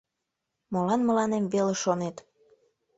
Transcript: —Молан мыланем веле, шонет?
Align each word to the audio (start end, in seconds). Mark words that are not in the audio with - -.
—Молан 0.73 1.01
мыланем 1.07 1.43
веле, 1.53 1.73
шонет? 1.83 2.17